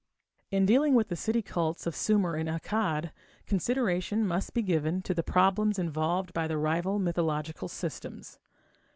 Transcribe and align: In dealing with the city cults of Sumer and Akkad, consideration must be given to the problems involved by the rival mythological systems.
In 0.49 0.65
dealing 0.65 0.95
with 0.95 1.09
the 1.09 1.15
city 1.15 1.43
cults 1.43 1.85
of 1.85 1.95
Sumer 1.95 2.33
and 2.33 2.49
Akkad, 2.49 3.11
consideration 3.45 4.25
must 4.25 4.55
be 4.55 4.63
given 4.63 5.03
to 5.03 5.13
the 5.13 5.21
problems 5.21 5.77
involved 5.77 6.33
by 6.33 6.47
the 6.47 6.57
rival 6.57 6.97
mythological 6.97 7.67
systems. 7.67 8.39